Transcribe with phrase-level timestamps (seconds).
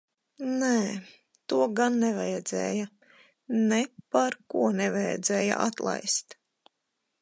[0.61, 0.77] Nē,
[1.53, 2.89] to gan nevajadzēja.
[3.69, 6.43] Neparko nevajadzēja atlaist.